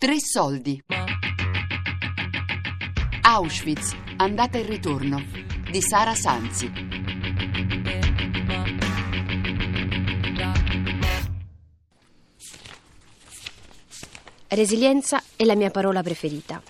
Tre 0.00 0.20
soldi. 0.20 0.80
Auschwitz, 3.22 3.96
andata 4.18 4.56
e 4.56 4.62
ritorno 4.62 5.20
di 5.68 5.82
Sara 5.82 6.14
Sanzi. 6.14 6.70
Resilienza 14.46 15.20
è 15.34 15.42
la 15.42 15.56
mia 15.56 15.70
parola 15.72 16.00
preferita. 16.04 16.62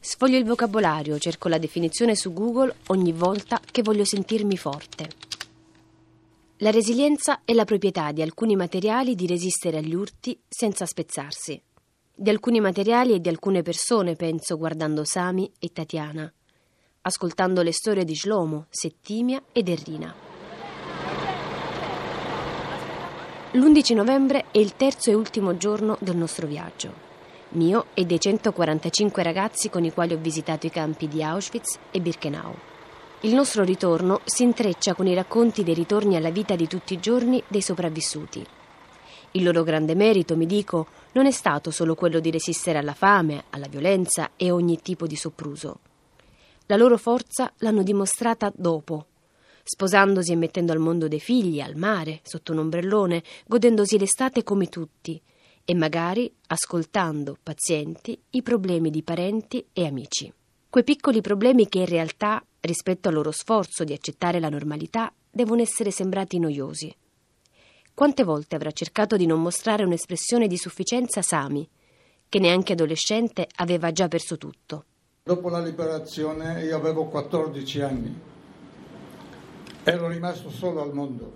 Sfoglio 0.00 0.38
il 0.38 0.46
vocabolario, 0.46 1.18
cerco 1.18 1.48
la 1.48 1.58
definizione 1.58 2.16
su 2.16 2.32
Google 2.32 2.76
ogni 2.86 3.12
volta 3.12 3.60
che 3.60 3.82
voglio 3.82 4.06
sentirmi 4.06 4.56
forte. 4.56 5.10
La 6.60 6.70
resilienza 6.70 7.42
è 7.44 7.52
la 7.52 7.66
proprietà 7.66 8.10
di 8.12 8.22
alcuni 8.22 8.56
materiali 8.56 9.14
di 9.14 9.26
resistere 9.26 9.76
agli 9.76 9.92
urti 9.92 10.40
senza 10.48 10.86
spezzarsi. 10.86 11.60
Di 12.16 12.30
alcuni 12.30 12.60
materiali 12.60 13.12
e 13.12 13.20
di 13.20 13.28
alcune 13.28 13.62
persone 13.62 14.14
penso 14.14 14.56
guardando 14.56 15.04
Sami 15.04 15.50
e 15.58 15.70
Tatiana, 15.72 16.32
ascoltando 17.02 17.60
le 17.60 17.72
storie 17.72 18.04
di 18.04 18.14
Shlomo, 18.14 18.66
Settimia 18.70 19.42
ed 19.50 19.68
Errina. 19.68 20.14
L'11 23.50 23.94
novembre 23.96 24.44
è 24.52 24.58
il 24.58 24.76
terzo 24.76 25.10
e 25.10 25.14
ultimo 25.14 25.56
giorno 25.56 25.96
del 25.98 26.14
nostro 26.14 26.46
viaggio, 26.46 26.92
mio 27.50 27.86
e 27.94 28.04
dei 28.04 28.20
145 28.20 29.22
ragazzi 29.24 29.68
con 29.68 29.84
i 29.84 29.92
quali 29.92 30.14
ho 30.14 30.18
visitato 30.18 30.66
i 30.66 30.70
campi 30.70 31.08
di 31.08 31.20
Auschwitz 31.20 31.80
e 31.90 32.00
Birkenau. 32.00 32.54
Il 33.22 33.34
nostro 33.34 33.64
ritorno 33.64 34.20
si 34.24 34.44
intreccia 34.44 34.94
con 34.94 35.08
i 35.08 35.14
racconti 35.14 35.64
dei 35.64 35.74
ritorni 35.74 36.14
alla 36.14 36.30
vita 36.30 36.54
di 36.54 36.68
tutti 36.68 36.94
i 36.94 37.00
giorni 37.00 37.42
dei 37.48 37.60
sopravvissuti. 37.60 38.53
Il 39.36 39.42
loro 39.42 39.64
grande 39.64 39.96
merito, 39.96 40.36
mi 40.36 40.46
dico, 40.46 40.86
non 41.14 41.26
è 41.26 41.32
stato 41.32 41.72
solo 41.72 41.96
quello 41.96 42.20
di 42.20 42.30
resistere 42.30 42.78
alla 42.78 42.94
fame, 42.94 43.46
alla 43.50 43.66
violenza 43.66 44.30
e 44.36 44.52
ogni 44.52 44.80
tipo 44.80 45.08
di 45.08 45.16
sopruso. 45.16 45.80
La 46.66 46.76
loro 46.76 46.96
forza 46.96 47.52
l'hanno 47.58 47.82
dimostrata 47.82 48.52
dopo, 48.54 49.06
sposandosi 49.64 50.30
e 50.30 50.36
mettendo 50.36 50.70
al 50.70 50.78
mondo 50.78 51.08
dei 51.08 51.18
figli, 51.18 51.60
al 51.60 51.74
mare, 51.74 52.20
sotto 52.22 52.52
un 52.52 52.58
ombrellone, 52.58 53.24
godendosi 53.46 53.98
l'estate 53.98 54.44
come 54.44 54.68
tutti, 54.68 55.20
e 55.64 55.74
magari 55.74 56.32
ascoltando, 56.46 57.36
pazienti, 57.42 58.16
i 58.30 58.42
problemi 58.42 58.88
di 58.90 59.02
parenti 59.02 59.66
e 59.72 59.84
amici. 59.84 60.32
Quei 60.70 60.84
piccoli 60.84 61.20
problemi 61.22 61.68
che 61.68 61.78
in 61.78 61.86
realtà, 61.86 62.40
rispetto 62.60 63.08
al 63.08 63.14
loro 63.14 63.32
sforzo 63.32 63.82
di 63.82 63.92
accettare 63.92 64.38
la 64.38 64.48
normalità, 64.48 65.12
devono 65.28 65.60
essere 65.60 65.90
sembrati 65.90 66.38
noiosi. 66.38 66.94
Quante 67.94 68.24
volte 68.24 68.56
avrà 68.56 68.72
cercato 68.72 69.16
di 69.16 69.24
non 69.24 69.40
mostrare 69.40 69.84
un'espressione 69.84 70.48
di 70.48 70.56
sufficienza 70.56 71.22
Sami, 71.22 71.68
che 72.28 72.40
neanche 72.40 72.72
adolescente 72.72 73.46
aveva 73.58 73.92
già 73.92 74.08
perso 74.08 74.36
tutto. 74.36 74.84
Dopo 75.22 75.48
la 75.48 75.62
liberazione 75.62 76.64
io 76.64 76.76
avevo 76.76 77.04
14 77.04 77.80
anni, 77.82 78.20
ero 79.84 80.08
rimasto 80.08 80.50
solo 80.50 80.82
al 80.82 80.92
mondo. 80.92 81.32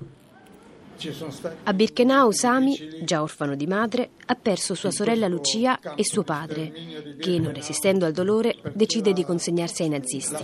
A 1.65 1.73
Birkenau 1.73 2.33
Sami, 2.33 3.05
già 3.05 3.23
orfano 3.23 3.55
di 3.55 3.69
madre, 3.69 4.11
ha 4.27 4.35
perso 4.35 4.75
sua 4.75 4.91
sorella 4.91 5.29
Lucia 5.29 5.79
e 5.95 6.05
suo 6.05 6.25
padre, 6.25 6.73
che, 7.21 7.39
non 7.39 7.53
resistendo 7.53 8.05
al 8.05 8.13
dolore, 8.13 8.57
decide 8.73 9.13
di 9.13 9.25
consegnarsi 9.25 9.83
ai 9.83 9.91
nazisti. 9.91 10.43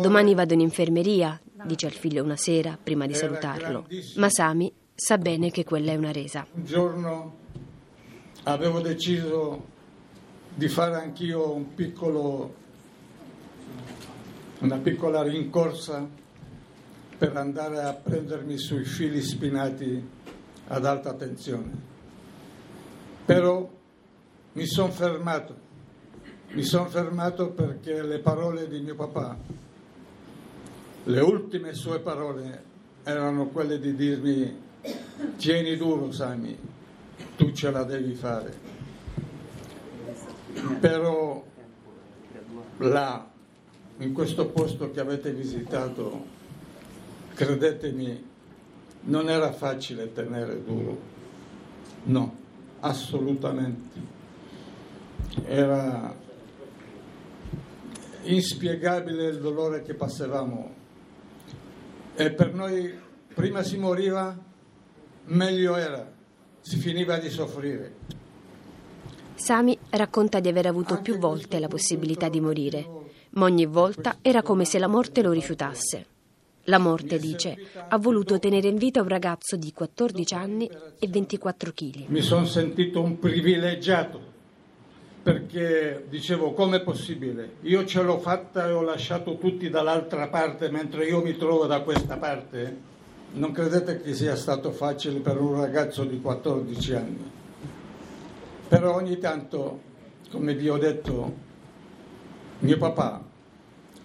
Domani 0.00 0.34
vado 0.34 0.52
in 0.52 0.60
infermeria, 0.60 1.40
dice 1.64 1.86
al 1.86 1.92
figlio 1.92 2.22
una 2.22 2.36
sera 2.36 2.78
prima 2.80 3.06
di 3.06 3.14
salutarlo, 3.14 3.86
ma 4.16 4.28
Sami 4.28 4.70
sa 4.94 5.16
bene 5.16 5.50
che 5.50 5.64
quella 5.64 5.92
è 5.92 5.96
una 5.96 6.12
resa. 6.12 6.46
Un 6.52 6.64
giorno 6.66 7.36
avevo 8.42 8.80
deciso 8.80 9.72
di 10.54 10.68
fare 10.68 10.96
anch'io 10.96 11.50
un 11.54 11.74
piccolo, 11.74 12.54
una 14.58 14.76
piccola 14.76 15.22
rincorsa 15.22 16.22
per 17.24 17.38
andare 17.38 17.80
a 17.80 17.94
prendermi 17.94 18.58
sui 18.58 18.84
fili 18.84 19.22
spinati 19.22 20.06
ad 20.66 20.84
alta 20.84 21.14
tensione. 21.14 21.72
Però 23.24 23.66
mi 24.52 24.66
sono 24.66 24.90
fermato, 24.90 25.56
mi 26.50 26.62
sono 26.62 26.86
fermato 26.90 27.52
perché 27.52 28.02
le 28.02 28.18
parole 28.18 28.68
di 28.68 28.80
mio 28.80 28.94
papà, 28.94 29.38
le 31.04 31.20
ultime 31.20 31.72
sue 31.72 32.00
parole 32.00 32.62
erano 33.04 33.46
quelle 33.46 33.78
di 33.78 33.94
dirmi 33.94 34.62
tieni 35.38 35.76
duro 35.76 36.12
Sami, 36.12 36.58
tu 37.36 37.52
ce 37.52 37.70
la 37.70 37.84
devi 37.84 38.14
fare. 38.14 38.54
Però 40.78 41.42
là, 42.78 43.30
in 43.96 44.12
questo 44.12 44.46
posto 44.48 44.90
che 44.90 45.00
avete 45.00 45.32
visitato, 45.32 46.42
credetemi, 47.34 48.32
non 49.02 49.28
era 49.28 49.52
facile 49.52 50.12
tenere 50.12 50.62
duro, 50.64 50.98
no, 52.04 52.36
assolutamente. 52.80 54.12
Era 55.44 56.14
inspiegabile 58.22 59.26
il 59.26 59.40
dolore 59.40 59.82
che 59.82 59.94
passavamo 59.94 60.82
e 62.14 62.30
per 62.30 62.54
noi 62.54 62.96
prima 63.34 63.62
si 63.62 63.76
moriva, 63.76 64.36
meglio 65.24 65.76
era, 65.76 66.10
si 66.60 66.76
finiva 66.76 67.18
di 67.18 67.28
soffrire. 67.28 67.94
Sami 69.34 69.76
racconta 69.90 70.38
di 70.38 70.48
aver 70.48 70.66
avuto 70.66 71.02
più 71.02 71.18
volte 71.18 71.58
la 71.58 71.68
possibilità 71.68 72.28
di 72.28 72.40
morire, 72.40 72.88
ma 73.30 73.46
ogni 73.46 73.66
volta 73.66 74.18
era 74.22 74.42
come 74.42 74.64
se 74.64 74.78
la 74.78 74.86
morte 74.86 75.22
lo 75.22 75.32
rifiutasse. 75.32 76.06
La 76.64 76.78
morte, 76.78 77.18
dice, 77.18 77.56
ha 77.88 77.98
voluto 77.98 78.38
tenere 78.38 78.68
in 78.68 78.76
vita 78.76 79.02
un 79.02 79.08
ragazzo 79.08 79.56
di 79.56 79.72
14 79.72 80.34
anni 80.34 80.70
e 80.98 81.08
24 81.08 81.72
kg. 81.72 82.04
Mi 82.06 82.22
sono 82.22 82.46
sentito 82.46 83.02
un 83.02 83.18
privilegiato 83.18 84.32
perché 85.22 86.04
dicevo 86.08 86.52
com'è 86.52 86.82
possibile? 86.82 87.56
Io 87.62 87.84
ce 87.86 88.02
l'ho 88.02 88.18
fatta 88.18 88.66
e 88.66 88.72
ho 88.72 88.82
lasciato 88.82 89.38
tutti 89.38 89.70
dall'altra 89.70 90.28
parte 90.28 90.70
mentre 90.70 91.06
io 91.06 91.22
mi 91.22 91.36
trovo 91.36 91.66
da 91.66 91.80
questa 91.80 92.16
parte. 92.18 92.92
Non 93.32 93.50
credete 93.52 94.02
che 94.02 94.14
sia 94.14 94.36
stato 94.36 94.70
facile 94.70 95.20
per 95.20 95.40
un 95.40 95.58
ragazzo 95.58 96.04
di 96.04 96.20
14 96.20 96.94
anni. 96.94 97.30
Però 98.68 98.94
ogni 98.94 99.18
tanto, 99.18 99.80
come 100.30 100.54
vi 100.54 100.68
ho 100.68 100.76
detto, 100.76 101.34
mio 102.58 102.76
papà 102.76 103.22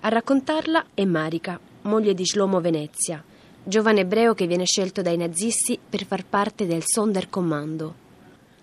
A 0.00 0.08
raccontarla 0.08 0.86
è 0.94 1.04
Marica, 1.04 1.58
moglie 1.82 2.14
di 2.14 2.24
Shlomo 2.24 2.60
Venezia, 2.60 3.22
giovane 3.66 4.00
ebreo 4.00 4.34
che 4.34 4.46
viene 4.46 4.66
scelto 4.66 5.00
dai 5.00 5.16
nazisti 5.16 5.78
per 5.88 6.04
far 6.04 6.24
parte 6.26 6.66
del 6.66 6.82
Sonderkommando. 6.84 8.02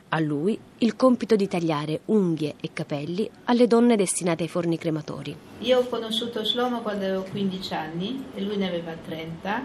A 0.09 0.19
lui 0.19 0.59
il 0.79 0.95
compito 0.95 1.35
di 1.35 1.47
tagliare 1.47 2.01
unghie 2.05 2.55
e 2.61 2.69
capelli 2.71 3.29
alle 3.45 3.65
donne 3.65 3.95
destinate 3.95 4.43
ai 4.43 4.49
forni 4.49 4.77
crematori. 4.77 5.35
Io 5.59 5.79
ho 5.79 5.87
conosciuto 5.87 6.43
Shlomo 6.43 6.81
quando 6.81 7.05
avevo 7.05 7.23
15 7.23 7.73
anni 7.73 8.25
e 8.35 8.41
lui 8.41 8.57
ne 8.57 8.67
aveva 8.67 8.93
30. 8.93 9.63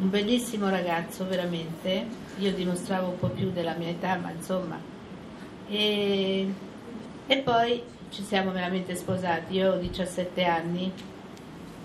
Un 0.00 0.10
bellissimo 0.10 0.68
ragazzo, 0.68 1.26
veramente. 1.26 2.06
Io 2.38 2.52
dimostravo 2.52 3.08
un 3.08 3.18
po' 3.18 3.28
più 3.28 3.50
della 3.50 3.74
mia 3.74 3.88
età, 3.88 4.16
ma 4.16 4.30
insomma. 4.32 4.78
E, 5.68 6.52
e 7.26 7.36
poi 7.38 7.82
ci 8.10 8.22
siamo 8.22 8.50
veramente 8.50 8.96
sposati. 8.96 9.54
Io 9.54 9.72
ho 9.72 9.76
17 9.76 10.44
anni 10.44 10.92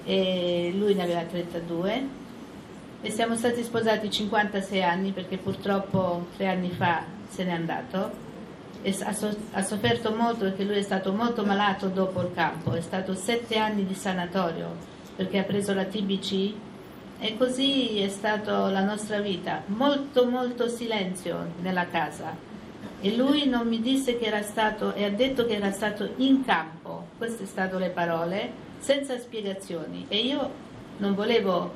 e 0.06 0.74
lui 0.76 0.94
ne 0.94 1.04
aveva 1.04 1.22
32 1.22 2.22
e 3.02 3.10
siamo 3.10 3.36
stati 3.36 3.64
sposati 3.64 4.10
56 4.10 4.82
anni 4.82 5.12
perché 5.12 5.38
purtroppo 5.38 6.28
tre 6.38 6.48
anni 6.48 6.70
fa 6.70 7.04
se 7.30 7.44
n'è 7.44 7.52
andato. 7.52 8.32
E 8.82 8.96
ha, 9.04 9.14
so- 9.14 9.36
ha 9.52 9.62
sofferto 9.62 10.14
molto 10.14 10.46
perché 10.46 10.64
lui 10.64 10.78
è 10.78 10.82
stato 10.82 11.14
molto 11.14 11.44
malato 11.46 11.88
dopo 11.88 12.22
il 12.22 12.32
campo, 12.34 12.74
è 12.74 12.82
stato 12.82 13.14
sette 13.14 13.58
anni 13.58 13.86
di 13.86 13.94
sanatorio 13.94 14.92
perché 15.16 15.40
ha 15.40 15.44
preso 15.44 15.74
la 15.74 15.86
TBC 15.86 16.54
e 17.20 17.38
così 17.38 18.00
è 18.00 18.10
stata 18.10 18.70
la 18.70 18.84
nostra 18.84 19.20
vita, 19.20 19.64
molto 19.68 20.26
molto 20.28 20.68
silenzio 20.68 21.54
nella 21.62 21.88
casa. 21.88 22.36
E 23.00 23.16
lui 23.16 23.48
non 23.48 23.68
mi 23.68 23.80
disse 23.82 24.18
che 24.18 24.26
era 24.26 24.42
stato, 24.42 24.94
e 24.94 25.06
ha 25.06 25.10
detto 25.10 25.46
che 25.46 25.56
era 25.56 25.72
stato 25.72 26.10
in 26.18 26.44
campo, 26.44 27.08
queste 27.18 27.46
sono 27.46 27.50
state 27.50 27.78
le 27.78 27.90
parole, 27.90 28.52
senza 28.84 29.18
spiegazioni. 29.18 30.06
E 30.10 30.18
io 30.18 30.52
non 30.98 31.16
volevo 31.16 31.74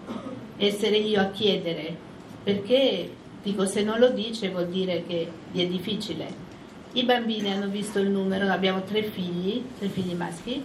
essere 0.57 0.97
io 0.97 1.21
a 1.21 1.29
chiedere, 1.29 1.95
perché 2.43 3.09
dico 3.41 3.65
se 3.65 3.81
non 3.81 3.97
lo 3.97 4.09
dice 4.09 4.49
vuol 4.49 4.67
dire 4.67 5.05
che 5.07 5.31
gli 5.51 5.61
è 5.61 5.67
difficile. 5.67 6.45
I 6.91 7.03
bambini 7.03 7.51
hanno 7.51 7.67
visto 7.67 7.99
il 7.99 8.09
numero, 8.09 8.49
abbiamo 8.49 8.81
tre 8.83 9.03
figli, 9.03 9.63
tre 9.77 9.87
figli 9.87 10.13
maschi, 10.13 10.61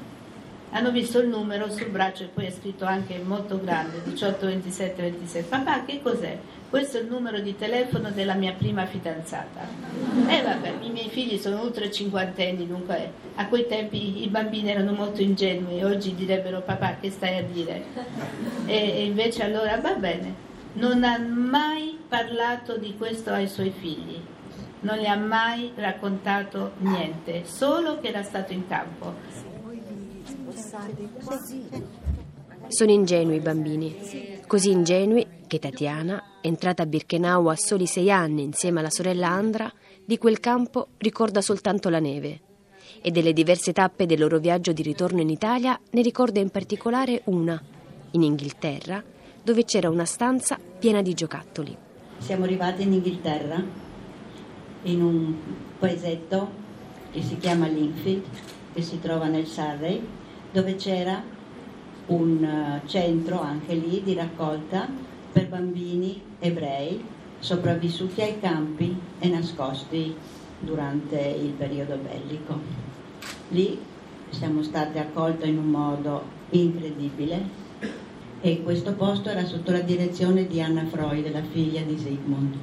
hanno 0.73 0.91
visto 0.91 1.19
il 1.19 1.29
numero 1.29 1.71
sul 1.71 1.89
braccio 1.89 2.25
e 2.25 2.27
poi 2.27 2.47
è 2.47 2.51
scritto 2.51 2.85
anche 2.85 3.19
molto 3.19 3.61
grande 3.61 4.03
18 4.05 4.47
27 4.47 5.03
26 5.03 5.43
papà 5.43 5.85
che 5.85 6.01
cos'è? 6.03 6.39
questo 6.73 6.97
è 6.97 7.03
il 7.03 7.09
numero 7.09 7.41
di 7.41 7.55
telefono 7.55 8.11
della 8.11 8.33
mia 8.33 8.55
prima 8.55 8.87
fidanzata. 8.87 9.61
E 10.27 10.35
eh, 10.35 10.43
vabbè 10.43 10.77
i 10.81 10.89
miei 10.89 11.11
figli 11.11 11.37
sono 11.37 11.61
ultra 11.61 11.91
cinquantenni 11.91 12.67
dunque 12.67 13.13
a 13.35 13.47
quei 13.49 13.67
tempi 13.67 14.23
i 14.23 14.29
bambini 14.29 14.71
erano 14.71 14.93
molto 14.93 15.21
ingenui 15.21 15.85
oggi 15.85 16.15
direbbero 16.15 16.63
papà 16.63 16.97
che 16.99 17.11
stai 17.11 17.37
a 17.37 17.43
dire? 17.43 17.85
E, 18.65 18.75
e 18.75 19.05
invece 19.05 19.43
allora 19.43 19.77
va 19.77 19.93
bene. 19.97 20.35
Non 20.75 21.05
ha 21.05 21.19
mai 21.19 21.99
parlato 22.09 22.79
di 22.79 22.97
questo 22.97 23.33
ai 23.33 23.49
suoi 23.49 23.71
figli. 23.79 24.19
Non 24.81 24.97
gli 24.97 25.05
ha 25.05 25.17
mai 25.17 25.73
raccontato 25.75 26.73
niente 26.79 27.43
solo 27.45 28.01
che 28.01 28.09
era 28.09 28.23
stato 28.23 28.55
in 28.55 28.67
campo 28.67 29.52
sono 32.69 32.91
ingenui 32.91 33.37
i 33.37 33.41
bambini, 33.41 34.41
così 34.47 34.71
ingenui 34.71 35.27
che 35.47 35.59
Tatiana, 35.59 36.39
entrata 36.41 36.85
a 36.85 36.87
Birkenau 36.87 37.49
a 37.49 37.57
soli 37.57 37.85
sei 37.87 38.11
anni 38.11 38.43
insieme 38.43 38.81
alla 38.81 38.89
sorella 38.89 39.29
Andra, 39.29 39.71
di 40.03 40.17
quel 40.17 40.41
campo 40.41 40.89
ricorda 40.97 41.43
soltanto 41.43 41.91
la 41.91 41.99
neve 41.99 42.41
e 43.03 43.11
delle 43.11 43.35
diverse 43.35 43.75
tappe 43.75 44.07
del 44.07 44.19
loro 44.19 44.39
viaggio 44.39 44.73
di 44.73 44.83
ritorno 44.83 45.21
in 45.21 45.29
Italia 45.29 45.79
ne 45.91 46.01
ricorda 46.01 46.41
in 46.41 46.49
particolare 46.49 47.21
una, 47.25 47.63
in 48.13 48.23
Inghilterra, 48.23 49.03
dove 49.43 49.65
c'era 49.65 49.91
una 49.91 50.07
stanza 50.07 50.59
piena 50.79 51.03
di 51.03 51.13
giocattoli. 51.13 51.77
Siamo 52.17 52.45
arrivati 52.45 52.83
in 52.83 52.95
Inghilterra, 52.95 53.63
in 54.85 55.03
un 55.03 55.35
paesetto 55.79 56.51
che 57.11 57.21
si 57.21 57.37
chiama 57.37 57.67
Linfield, 57.67 58.25
che 58.73 58.81
si 58.81 58.99
trova 59.01 59.27
nel 59.27 59.47
Surrey, 59.47 60.03
dove 60.53 60.77
c'era 60.77 61.23
un 62.07 62.45
eh, 62.45 62.87
centro 62.87 63.41
anche 63.41 63.75
lì 63.75 64.03
di 64.03 64.15
raccolta 64.15 64.87
per 65.33 65.49
bambini 65.49 66.21
ebrei 66.39 67.03
sopravvissuti 67.39 68.21
ai 68.21 68.39
campi 68.39 68.97
e 69.19 69.29
nascosti 69.29 70.15
durante 70.61 71.19
il 71.19 71.51
periodo 71.51 71.97
bellico. 71.97 72.57
Lì 73.49 73.81
siamo 74.29 74.63
stati 74.63 74.99
accolti 74.99 75.49
in 75.49 75.59
un 75.59 75.71
modo 75.71 76.23
incredibile 76.51 77.61
e 78.41 78.63
questo 78.63 78.93
posto 78.93 79.29
era 79.31 79.45
sotto 79.45 79.73
la 79.73 79.81
direzione 79.81 80.47
di 80.47 80.61
Anna 80.61 80.85
Freud, 80.85 81.31
la 81.33 81.43
figlia 81.43 81.83
di 81.83 81.99
Sigmund. 81.99 82.55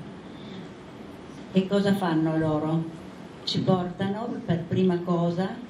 E 1.52 1.68
cosa 1.68 1.96
fanno 1.96 2.38
loro? 2.38 2.98
Ci 3.44 3.62
portano 3.62 4.42
per 4.46 4.64
prima 4.64 5.00
cosa 5.00 5.68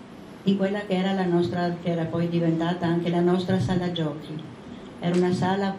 in 0.50 0.58
quella 0.58 0.80
che 0.80 0.96
era 0.96 1.14
la 1.14 1.26
nostra, 1.26 1.76
che 1.82 1.92
era 1.92 2.06
poi 2.06 2.28
diventata 2.28 2.88
anche 2.88 3.10
la 3.10 3.20
nostra 3.20 3.60
sala 3.60 3.92
giochi. 3.92 4.34
Era 5.00 5.16
una 5.16 5.32
sala 5.32 5.78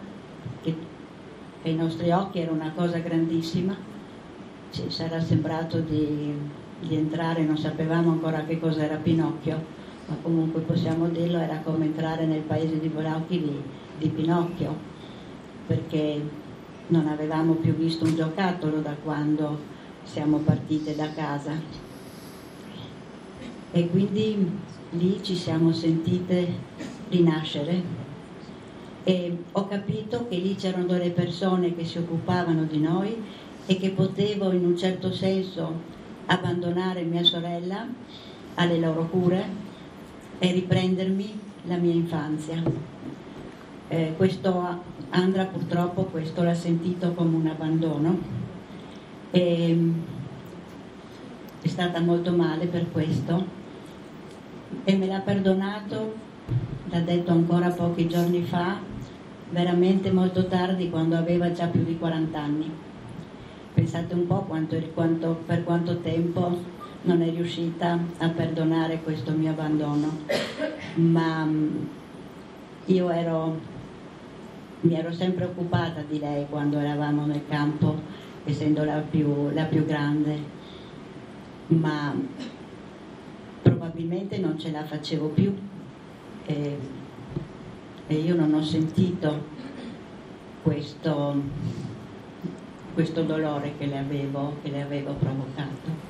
che 0.62 0.74
ai 1.62 1.74
nostri 1.74 2.10
occhi 2.10 2.38
era 2.38 2.52
una 2.52 2.72
cosa 2.74 2.98
grandissima, 2.98 3.76
ci 4.70 4.84
sarà 4.88 5.20
sembrato 5.20 5.80
di, 5.80 6.32
di 6.80 6.94
entrare, 6.94 7.42
non 7.42 7.58
sapevamo 7.58 8.12
ancora 8.12 8.44
che 8.44 8.60
cosa 8.60 8.82
era 8.82 8.94
Pinocchio, 8.96 9.60
ma 10.06 10.16
comunque 10.22 10.60
possiamo 10.60 11.08
dirlo, 11.08 11.38
era 11.38 11.60
come 11.64 11.86
entrare 11.86 12.24
nel 12.24 12.42
paese 12.42 12.78
di 12.78 12.88
Boracchi 12.88 13.40
di, 13.40 13.62
di 13.98 14.08
Pinocchio, 14.08 14.76
perché 15.66 16.22
non 16.86 17.08
avevamo 17.08 17.54
più 17.54 17.74
visto 17.74 18.04
un 18.04 18.14
giocattolo 18.14 18.78
da 18.78 18.94
quando 19.02 19.58
siamo 20.04 20.38
partite 20.38 20.94
da 20.94 21.12
casa 21.12 21.89
e 23.72 23.88
quindi 23.88 24.50
lì 24.90 25.20
ci 25.22 25.34
siamo 25.34 25.72
sentite 25.72 26.48
rinascere. 27.08 28.08
E 29.02 29.36
ho 29.52 29.66
capito 29.66 30.26
che 30.28 30.36
lì 30.36 30.54
c'erano 30.54 30.86
delle 30.86 31.10
persone 31.10 31.74
che 31.74 31.84
si 31.84 31.98
occupavano 31.98 32.64
di 32.64 32.80
noi 32.80 33.16
e 33.66 33.76
che 33.76 33.90
potevo 33.90 34.52
in 34.52 34.64
un 34.64 34.76
certo 34.76 35.12
senso 35.12 35.98
abbandonare 36.26 37.02
mia 37.02 37.24
sorella 37.24 37.86
alle 38.54 38.78
loro 38.78 39.06
cure 39.06 39.68
e 40.38 40.52
riprendermi 40.52 41.40
la 41.64 41.76
mia 41.76 41.94
infanzia. 41.94 42.62
Eh, 43.88 44.14
questo 44.16 44.98
Andra 45.12 45.44
purtroppo 45.44 46.04
questo 46.04 46.44
l'ha 46.44 46.54
sentito 46.54 47.12
come 47.14 47.34
un 47.34 47.46
abbandono. 47.48 48.18
E 49.32 49.92
è 51.60 51.68
stata 51.68 52.00
molto 52.00 52.32
male 52.32 52.66
per 52.66 52.90
questo 52.92 53.58
e 54.84 54.96
me 54.96 55.06
l'ha 55.06 55.20
perdonato, 55.20 56.14
l'ha 56.84 57.00
detto 57.00 57.30
ancora 57.30 57.68
pochi 57.70 58.08
giorni 58.08 58.42
fa, 58.42 58.78
veramente 59.50 60.10
molto 60.10 60.46
tardi 60.46 60.90
quando 60.90 61.16
aveva 61.16 61.52
già 61.52 61.66
più 61.66 61.84
di 61.84 61.98
40 61.98 62.40
anni. 62.40 62.70
Pensate 63.74 64.14
un 64.14 64.26
po' 64.26 64.42
quanto, 64.42 64.76
quanto, 64.94 65.42
per 65.46 65.64
quanto 65.64 65.98
tempo 65.98 66.58
non 67.02 67.22
è 67.22 67.30
riuscita 67.30 67.98
a 68.18 68.28
perdonare 68.28 69.00
questo 69.02 69.32
mio 69.32 69.50
abbandono, 69.50 70.18
ma 70.94 71.44
mm, 71.44 71.76
io 72.86 73.10
ero, 73.10 73.58
mi 74.80 74.94
ero 74.94 75.12
sempre 75.12 75.44
occupata 75.44 76.02
di 76.06 76.18
lei 76.18 76.46
quando 76.48 76.78
eravamo 76.78 77.24
nel 77.26 77.42
campo, 77.48 78.00
essendo 78.44 78.84
la 78.84 79.02
più, 79.08 79.50
la 79.52 79.64
più 79.64 79.84
grande, 79.86 80.38
ma 81.68 82.14
probabilmente 83.80 84.36
non 84.36 84.58
ce 84.58 84.70
la 84.70 84.84
facevo 84.84 85.28
più 85.28 85.56
e, 86.44 86.78
e 88.06 88.14
io 88.14 88.34
non 88.34 88.52
ho 88.52 88.62
sentito 88.62 89.42
questo, 90.62 91.34
questo 92.92 93.22
dolore 93.22 93.72
che 93.78 93.86
le, 93.86 93.96
avevo, 93.96 94.56
che 94.62 94.68
le 94.68 94.82
avevo 94.82 95.14
provocato. 95.14 96.08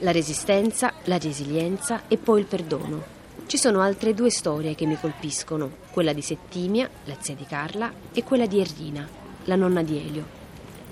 La 0.00 0.10
resistenza, 0.10 0.92
la 1.04 1.18
resilienza 1.18 2.08
e 2.08 2.18
poi 2.18 2.40
il 2.40 2.46
perdono. 2.46 3.20
Ci 3.46 3.58
sono 3.58 3.80
altre 3.80 4.12
due 4.12 4.30
storie 4.30 4.74
che 4.74 4.84
mi 4.84 4.98
colpiscono, 4.98 5.70
quella 5.92 6.12
di 6.12 6.22
Settimia, 6.22 6.90
la 7.04 7.14
zia 7.20 7.36
di 7.36 7.44
Carla, 7.44 7.92
e 8.12 8.24
quella 8.24 8.46
di 8.46 8.58
Errina, 8.58 9.06
la 9.44 9.54
nonna 9.54 9.84
di 9.84 9.98
Elio. 9.98 10.41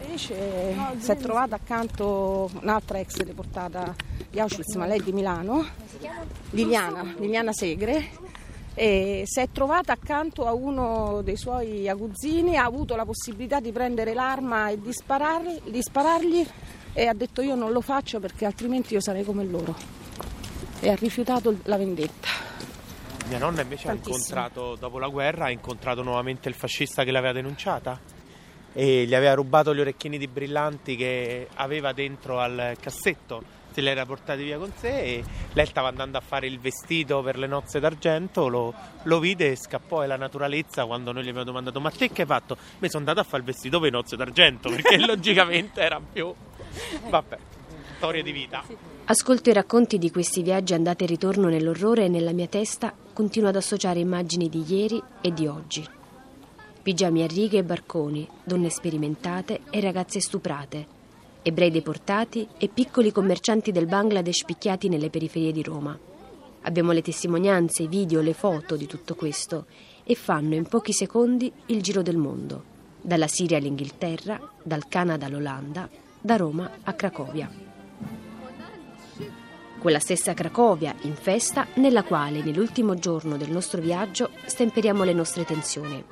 Invece 0.02 0.74
si 0.98 1.10
è 1.10 1.16
trovata 1.16 1.56
accanto 1.56 2.50
un'altra 2.60 2.98
ex 2.98 3.22
deportata 3.22 3.94
di 4.30 4.40
Auschwitz, 4.40 4.74
ma 4.74 4.86
lei 4.86 5.02
di 5.02 5.12
Milano, 5.12 5.66
Liliana, 6.50 7.14
Liliana 7.18 7.52
Segre, 7.52 8.10
e 8.74 9.24
si 9.26 9.40
è 9.40 9.48
trovata 9.50 9.92
accanto 9.92 10.46
a 10.46 10.52
uno 10.52 11.20
dei 11.22 11.36
suoi 11.36 11.88
aguzzini, 11.88 12.56
ha 12.56 12.64
avuto 12.64 12.96
la 12.96 13.04
possibilità 13.04 13.60
di 13.60 13.72
prendere 13.72 14.14
l'arma 14.14 14.70
e 14.70 14.80
di, 14.80 14.92
sparargli, 14.92 15.60
di 15.64 15.82
sparargli 15.82 16.46
e 16.92 17.06
ha 17.06 17.14
detto 17.14 17.42
io 17.42 17.54
non 17.54 17.72
lo 17.72 17.80
faccio 17.80 18.20
perché 18.20 18.46
altrimenti 18.46 18.94
io 18.94 19.00
sarei 19.00 19.24
come 19.24 19.44
loro. 19.44 19.74
E 20.80 20.88
ha 20.88 20.94
rifiutato 20.94 21.58
la 21.64 21.76
vendetta. 21.76 22.28
Mia 23.28 23.38
nonna 23.38 23.60
invece 23.60 23.86
Tantissimo. 23.86 24.14
ha 24.14 24.18
incontrato, 24.18 24.76
dopo 24.76 24.98
la 24.98 25.08
guerra, 25.08 25.44
ha 25.46 25.50
incontrato 25.50 26.02
nuovamente 26.02 26.48
il 26.48 26.54
fascista 26.54 27.04
che 27.04 27.10
l'aveva 27.10 27.32
denunciata 27.32 28.00
e 28.72 29.04
gli 29.04 29.14
aveva 29.14 29.34
rubato 29.34 29.74
gli 29.74 29.80
orecchini 29.80 30.18
di 30.18 30.28
brillanti 30.28 30.96
che 30.96 31.48
aveva 31.54 31.92
dentro 31.92 32.38
al 32.38 32.76
cassetto 32.80 33.58
se 33.72 33.80
li 33.80 33.88
era 33.88 34.04
portati 34.04 34.42
via 34.42 34.58
con 34.58 34.72
sé 34.76 35.00
e 35.00 35.24
lei 35.52 35.66
stava 35.66 35.88
andando 35.88 36.18
a 36.18 36.20
fare 36.20 36.46
il 36.46 36.58
vestito 36.58 37.22
per 37.22 37.38
le 37.38 37.46
nozze 37.46 37.80
d'argento, 37.80 38.48
lo, 38.48 38.74
lo 39.04 39.18
vide 39.18 39.52
e 39.52 39.56
scappò 39.56 40.02
e 40.02 40.06
la 40.06 40.16
naturalezza 40.16 40.84
quando 40.84 41.12
noi 41.12 41.24
gli 41.24 41.28
abbiamo 41.28 41.46
domandato 41.46 41.80
ma 41.80 41.90
te 41.90 42.10
che 42.10 42.22
hai 42.22 42.26
fatto? 42.26 42.56
Mi 42.78 42.88
sono 42.88 43.04
andato 43.06 43.20
a 43.20 43.24
fare 43.24 43.38
il 43.38 43.44
vestito 43.44 43.78
per 43.78 43.90
le 43.90 43.96
nozze 43.96 44.16
d'argento 44.16 44.68
perché 44.74 44.98
logicamente 44.98 45.80
era 45.80 46.00
più... 46.00 46.32
Vabbè. 47.08 47.38
storie 47.96 48.22
di 48.22 48.32
vita. 48.32 48.62
Ascolto 49.04 49.50
i 49.50 49.52
racconti 49.52 49.98
di 49.98 50.10
questi 50.10 50.42
viaggi 50.42 50.74
andata 50.74 51.04
e 51.04 51.06
ritorno 51.06 51.48
nell'orrore 51.48 52.04
e 52.04 52.08
nella 52.08 52.32
mia 52.32 52.46
testa 52.46 52.94
continuo 53.12 53.48
ad 53.48 53.56
associare 53.56 53.98
immagini 53.98 54.48
di 54.48 54.64
ieri 54.66 55.02
e 55.20 55.32
di 55.32 55.46
oggi. 55.46 55.99
Pigiami 56.82 57.22
a 57.22 57.26
righe 57.26 57.58
e 57.58 57.62
barconi, 57.62 58.26
donne 58.42 58.70
sperimentate 58.70 59.60
e 59.68 59.80
ragazze 59.80 60.18
stuprate, 60.18 60.86
ebrei 61.42 61.70
deportati 61.70 62.48
e 62.56 62.68
piccoli 62.68 63.12
commercianti 63.12 63.70
del 63.70 63.86
Bangladesh 63.86 64.44
picchiati 64.44 64.88
nelle 64.88 65.10
periferie 65.10 65.52
di 65.52 65.62
Roma. 65.62 65.98
Abbiamo 66.62 66.92
le 66.92 67.02
testimonianze, 67.02 67.82
i 67.82 67.86
video, 67.86 68.22
le 68.22 68.32
foto 68.32 68.76
di 68.76 68.86
tutto 68.86 69.14
questo 69.14 69.66
e 70.04 70.14
fanno 70.14 70.54
in 70.54 70.64
pochi 70.64 70.94
secondi 70.94 71.52
il 71.66 71.82
giro 71.82 72.00
del 72.00 72.16
mondo, 72.16 72.64
dalla 73.00 73.28
Siria 73.28 73.58
all'Inghilterra, 73.58 74.40
dal 74.62 74.88
Canada 74.88 75.26
all'Olanda, 75.26 75.86
da 76.18 76.36
Roma 76.36 76.78
a 76.82 76.94
Cracovia. 76.94 77.50
Quella 79.78 79.98
stessa 79.98 80.32
Cracovia 80.32 80.94
in 81.02 81.14
festa 81.14 81.66
nella 81.74 82.04
quale 82.04 82.42
nell'ultimo 82.42 82.94
giorno 82.94 83.36
del 83.36 83.50
nostro 83.50 83.82
viaggio 83.82 84.30
stemperiamo 84.46 85.04
le 85.04 85.12
nostre 85.12 85.44
tensioni. 85.44 86.04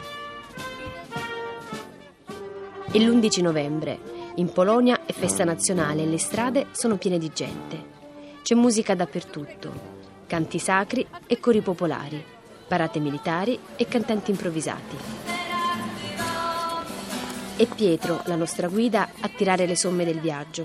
È 2.91 2.97
l'11 2.97 3.43
novembre. 3.43 3.99
In 4.37 4.51
Polonia 4.51 5.05
è 5.05 5.13
festa 5.13 5.45
nazionale 5.45 6.05
e 6.05 6.07
le 6.07 6.17
strade 6.17 6.69
sono 6.73 6.97
piene 6.97 7.19
di 7.19 7.31
gente. 7.35 7.97
C'è 8.41 8.55
musica 8.55 8.95
dappertutto, 8.95 9.71
canti 10.27 10.59
sacri 10.59 11.07
e 11.27 11.39
cori 11.39 11.61
popolari, 11.61 12.25
parate 12.67 12.99
militari 12.99 13.59
e 13.77 13.87
cantanti 13.87 14.31
improvvisati. 14.31 14.97
È 17.57 17.67
Pietro, 17.67 18.23
la 18.25 18.37
nostra 18.37 18.69
guida, 18.69 19.11
a 19.21 19.29
tirare 19.29 19.67
le 19.67 19.77
somme 19.77 20.07
del 20.07 20.21
viaggio. 20.21 20.65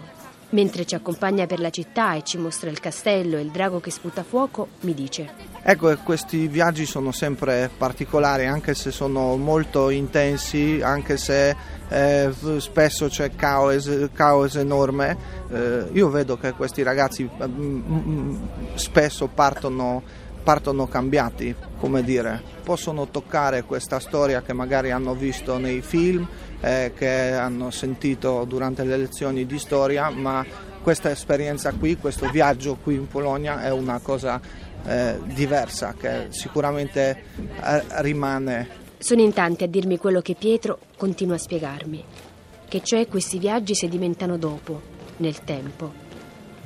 Mentre 0.52 0.86
ci 0.86 0.96
accompagna 0.96 1.46
per 1.46 1.60
la 1.60 1.72
città 1.72 2.14
e 2.14 2.24
ci 2.24 2.38
mostra 2.38 2.70
il 2.70 2.80
castello 2.80 3.38
e 3.38 3.42
il 3.42 3.52
drago 3.52 3.82
che 3.82 3.92
sputa 3.92 4.24
fuoco, 4.24 4.70
mi 4.82 4.94
dice: 4.94 5.30
Ecco, 5.66 5.96
questi 6.04 6.48
viaggi 6.48 6.86
sono 6.86 7.14
sempre 7.14 7.70
particolari, 7.78 8.46
anche 8.48 8.74
se 8.74 8.92
sono 8.92 9.38
molto 9.38 9.90
intensi, 9.92 10.82
anche 10.84 11.16
se 11.16 11.56
eh, 11.88 12.34
spesso 12.58 13.08
c'è 13.08 13.34
caos, 13.34 14.10
caos 14.12 14.58
enorme. 14.58 15.18
Eh, 15.50 15.86
io 15.94 16.10
vedo 16.10 16.38
che 16.38 16.52
questi 16.52 16.84
ragazzi 16.84 17.30
mm, 17.42 18.36
spesso 18.74 19.28
partono, 19.28 20.04
partono 20.44 20.86
cambiati, 20.86 21.56
come 21.80 22.04
dire, 22.04 22.42
possono 22.62 23.08
toccare 23.08 23.64
questa 23.64 24.02
storia 24.02 24.42
che 24.42 24.52
magari 24.52 24.92
hanno 24.92 25.14
visto 25.14 25.58
nei 25.58 25.80
film 25.80 26.28
eh, 26.60 26.92
che 26.94 27.32
hanno 27.32 27.72
sentito 27.72 28.44
durante 28.44 28.84
le 28.84 28.98
lezioni 28.98 29.46
di 29.46 29.60
storia, 29.60 30.10
ma 30.10 30.46
questa 30.82 31.10
esperienza 31.10 31.72
qui, 31.72 31.96
questo 31.96 32.30
viaggio 32.30 32.76
qui 32.76 32.96
in 32.96 33.08
Polonia 33.08 33.64
è 33.64 33.72
una 33.72 34.00
cosa 34.00 34.42
eh, 34.86 35.20
diversa 35.26 35.94
che 35.98 36.28
sicuramente 36.30 37.24
eh, 37.64 37.84
rimane. 38.02 38.82
Sono 38.98 39.22
in 39.22 39.34
tanti 39.34 39.64
a 39.64 39.68
dirmi 39.68 39.98
quello 39.98 40.22
che 40.22 40.36
Pietro 40.36 40.80
continua 40.98 41.36
a 41.36 41.40
spiegarmi, 41.40 42.04
che 42.68 42.82
cioè 42.82 43.08
questi 43.08 43.38
viaggi 43.38 43.76
sedimentano 43.76 44.38
dopo, 44.38 44.82
nel 45.18 45.44
tempo. 45.44 45.92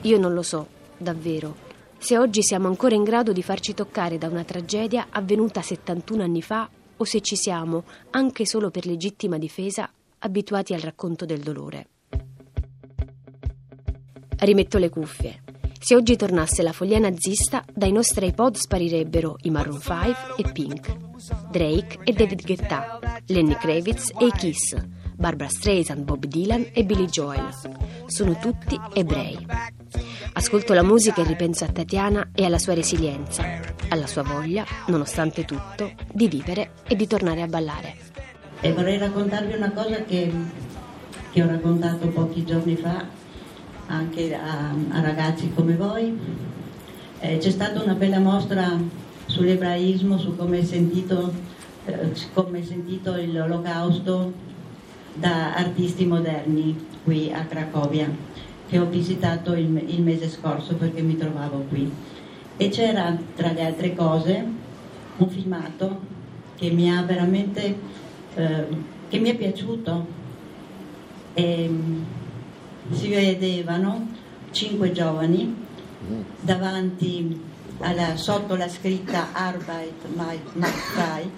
Io 0.02 0.18
non 0.18 0.34
lo 0.34 0.44
so, 0.44 0.68
davvero, 0.98 1.66
se 1.98 2.18
oggi 2.18 2.44
siamo 2.44 2.68
ancora 2.68 2.96
in 2.96 3.04
grado 3.04 3.34
di 3.34 3.42
farci 3.42 3.74
toccare 3.74 4.18
da 4.18 4.28
una 4.28 4.44
tragedia 4.44 5.08
avvenuta 5.10 5.62
71 5.62 6.24
anni 6.24 6.42
fa 6.42 6.70
o 6.96 7.04
se 7.04 7.22
ci 7.22 7.36
siamo, 7.36 7.84
anche 8.12 8.46
solo 8.46 8.70
per 8.70 8.86
legittima 8.86 9.38
difesa, 9.38 9.90
abituati 10.20 10.74
al 10.74 10.82
racconto 10.82 11.26
del 11.26 11.40
dolore. 11.40 11.88
Rimetto 14.38 14.78
le 14.78 14.90
cuffie. 14.90 15.42
Se 15.88 15.96
oggi 15.96 16.18
tornasse 16.18 16.64
la 16.64 16.74
follia 16.74 17.00
nazista, 17.00 17.64
dai 17.74 17.94
nostri 17.94 18.28
iPod 18.28 18.58
sparirebbero 18.58 19.38
i 19.44 19.50
Maroon 19.50 19.80
5 19.80 20.16
e 20.36 20.52
Pink, 20.52 20.98
Drake 21.50 22.00
e 22.04 22.12
David 22.12 22.46
Guetta, 22.46 23.00
Lenny 23.28 23.56
Kravitz 23.56 24.12
e 24.20 24.26
i 24.26 24.32
Kiss, 24.32 24.76
Barbara 25.16 25.48
Streisand, 25.48 26.04
Bob 26.04 26.26
Dylan 26.26 26.72
e 26.74 26.84
Billy 26.84 27.06
Joel. 27.06 27.52
Sono 28.06 28.38
tutti 28.38 28.78
ebrei. 28.96 29.38
Ascolto 30.34 30.74
la 30.74 30.84
musica 30.84 31.22
e 31.22 31.26
ripenso 31.26 31.64
a 31.64 31.72
Tatiana 31.72 32.32
e 32.36 32.44
alla 32.44 32.60
sua 32.60 32.74
resilienza, 32.74 33.46
alla 33.88 34.08
sua 34.08 34.24
voglia, 34.24 34.66
nonostante 34.88 35.46
tutto, 35.46 35.94
di 36.12 36.28
vivere 36.28 36.72
e 36.86 36.98
di 36.98 37.08
tornare 37.08 37.44
a 37.44 37.48
ballare. 37.48 37.96
E 38.60 38.74
vorrei 38.74 38.98
raccontarvi 38.98 39.56
una 39.56 39.72
cosa 39.72 40.04
che, 40.04 40.30
che 41.32 41.42
ho 41.42 41.48
raccontato 41.48 42.10
pochi 42.10 42.44
giorni 42.44 42.76
fa 42.76 43.26
anche 43.88 44.36
a, 44.36 44.74
a 44.90 45.02
ragazzi 45.02 45.52
come 45.54 45.76
voi. 45.76 46.18
Eh, 47.20 47.38
c'è 47.38 47.50
stata 47.50 47.82
una 47.82 47.94
bella 47.96 48.20
mostra 48.20 48.78
sull'ebraismo, 49.26 50.18
su 50.18 50.36
come 50.36 50.60
è 50.60 50.64
sentito, 50.64 51.34
eh, 51.86 52.12
come 52.34 52.60
è 52.60 52.64
sentito 52.64 53.16
l'olocausto 53.16 54.34
da 55.14 55.56
artisti 55.56 56.06
moderni 56.06 56.86
qui 57.04 57.32
a 57.34 57.46
Cracovia 57.46 58.10
che 58.68 58.80
ho 58.80 58.86
visitato 58.86 59.54
il, 59.54 59.84
il 59.88 60.02
mese 60.04 60.30
scorso 60.30 60.76
perché 60.76 61.02
mi 61.02 61.18
trovavo 61.18 61.66
qui. 61.70 61.90
E 62.58 62.70
c'era, 62.70 63.18
tra 63.36 63.52
le 63.52 63.66
altre 63.66 63.96
cose, 63.96 64.46
un 65.18 65.30
filmato 65.30 66.00
che 66.56 66.70
mi 66.72 66.92
ha 66.92 67.02
veramente, 67.04 67.76
eh, 68.36 68.68
che 69.08 69.20
mi 69.20 69.30
è 69.30 69.36
piaciuto. 69.36 70.06
E, 71.34 71.70
si 72.92 73.10
vedevano 73.10 74.08
cinque 74.52 74.92
giovani 74.92 75.66
davanti 76.40 77.42
alla, 77.80 78.16
sotto 78.16 78.56
la 78.56 78.70
scritta 78.70 79.34
Arbeit 79.34 80.06
macht 80.14 80.78
frei, 80.94 81.30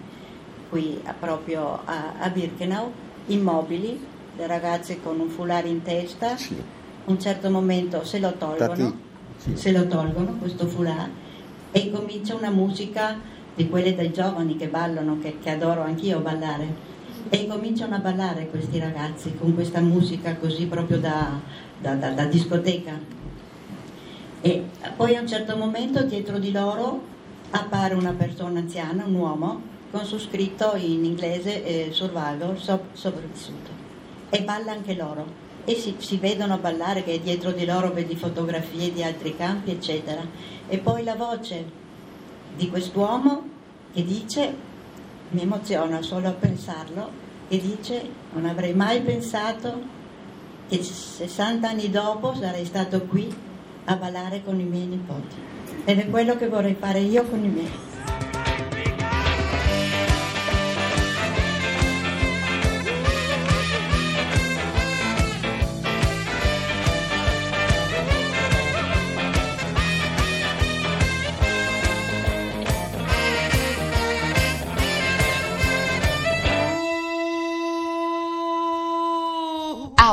qui 0.70 1.02
proprio 1.20 1.80
a, 1.86 2.14
a 2.20 2.30
Birkenau, 2.30 2.92
immobili, 3.28 4.00
le 4.38 4.48
ragazze 4.48 5.02
con 5.02 5.20
un 5.20 5.30
foulard 5.30 5.68
in 5.68 5.82
testa. 5.82 6.38
Sì 6.38 6.78
un 7.10 7.20
certo 7.20 7.50
momento 7.50 8.06
se 8.06 8.20
lo 8.20 8.34
tolgono, 8.34 8.94
sì. 9.38 9.56
se 9.56 9.72
lo 9.72 9.88
tolgono 9.88 10.34
questo 10.34 10.68
foulard 10.68 11.10
e 11.72 11.92
comincia 11.92 12.36
una 12.36 12.52
musica 12.52 13.18
di 13.56 13.68
quelle 13.68 13.96
dei 13.96 14.12
giovani 14.12 14.56
che 14.56 14.68
ballano, 14.68 15.18
che, 15.20 15.38
che 15.40 15.50
adoro 15.50 15.82
anch'io 15.82 16.20
ballare. 16.20 16.98
E 17.28 17.48
cominciano 17.48 17.96
a 17.96 18.00
ballare 18.00 18.48
questi 18.48 18.80
ragazzi 18.80 19.36
con 19.36 19.54
questa 19.54 19.82
musica 19.82 20.36
così 20.38 20.66
proprio 20.66 21.00
da, 21.00 21.40
da, 21.80 21.96
da, 21.96 22.12
da 22.12 22.26
discoteca. 22.26 22.98
E 24.42 24.64
poi 24.96 25.16
a 25.16 25.22
un 25.22 25.28
certo 25.28 25.58
momento 25.58 26.04
dietro 26.04 26.40
di 26.40 26.52
loro 26.52 27.02
appare 27.50 27.94
una 27.96 28.14
persona 28.14 28.60
anziana, 28.60 29.04
un 29.06 29.16
uomo, 29.16 29.62
con 29.92 30.06
su 30.06 30.18
scritto 30.18 30.76
in 30.76 31.04
inglese 31.04 31.66
eh, 31.66 31.92
survival, 31.92 32.58
so, 32.58 32.86
sopravvissuto. 32.94 33.72
E 34.30 34.44
balla 34.44 34.72
anche 34.72 34.94
loro 34.94 35.48
e 35.66 35.76
si, 35.76 35.96
si, 35.98 36.18
vedono 36.18 36.58
ballare 36.58 37.04
che 37.04 37.20
dietro 37.20 37.52
di 37.52 37.66
loro 37.66 37.92
vedi 37.92 38.16
fotografie 38.16 38.92
di 38.92 39.04
altri 39.04 39.36
campi 39.36 39.72
eccetera 39.72 40.26
e 40.68 40.78
poi 40.78 41.04
la 41.04 41.16
voce 41.16 41.64
di 42.56 42.70
quest'uomo 42.70 43.44
che 43.94 44.04
dice 44.04 44.68
mi 45.32 45.42
emoziona 45.42 46.02
solo 46.02 46.28
a 46.28 46.32
pensarlo 46.32 47.28
che 47.48 47.60
dice 47.60 48.02
non 48.34 48.46
avrei 48.46 48.74
mai 48.74 49.02
pensato 49.02 49.98
che 50.68 50.82
60 50.84 51.68
anni 51.68 51.90
dopo 51.90 52.34
sarei 52.36 52.66
stato 52.66 53.02
qui 53.02 53.34
a 53.86 53.96
ballare 53.96 54.44
con 54.44 54.60
i 54.60 54.64
miei 54.64 54.86
nipoti 54.86 55.36
ed 55.86 56.00
è 56.00 56.10
quello 56.10 56.36
che 56.36 56.48
vorrei 56.48 56.76
fare 56.76 57.00
io 57.00 57.24
con 57.24 57.44
i 57.44 57.48
miei 57.48 57.70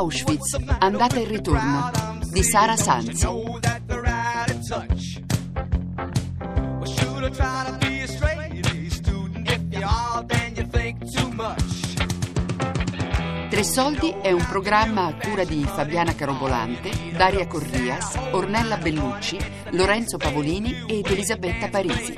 Auschwitz, 0.07 0.57
andata 0.79 1.17
e 1.17 1.25
ritorno 1.25 1.91
di 2.31 2.41
Sara 2.41 2.77
Sanzi. 2.77 3.27
Tre 13.49 13.63
soldi 13.63 14.15
è 14.21 14.31
un 14.31 14.45
programma 14.47 15.07
a 15.07 15.13
cura 15.13 15.43
di 15.43 15.65
Fabiana 15.65 16.15
Carobolante, 16.15 16.89
Daria 17.11 17.45
Corrias, 17.45 18.17
Ornella 18.31 18.77
Bellucci, 18.77 19.37
Lorenzo 19.71 20.15
Pavolini 20.15 20.85
ed 20.87 21.05
Elisabetta 21.07 21.67
Parisi. 21.67 22.17